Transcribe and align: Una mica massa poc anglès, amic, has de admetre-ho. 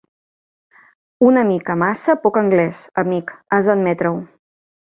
Una 1.27 1.43
mica 1.51 1.77
massa 1.83 2.17
poc 2.25 2.41
anglès, 2.43 2.83
amic, 3.05 3.33
has 3.59 3.73
de 3.73 3.75
admetre-ho. 3.79 4.19